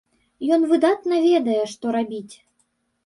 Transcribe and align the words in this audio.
Ён 0.55 0.61
выдатна 0.71 1.19
ведае, 1.27 1.61
што 1.75 1.85
рабіць. 1.97 2.35